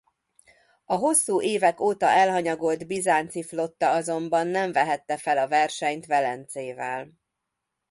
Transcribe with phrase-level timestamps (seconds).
[0.85, 7.07] A hosszú évek óta elhanyagolt bizánci flotta azonban nem vehette fel a versenyt Velencével.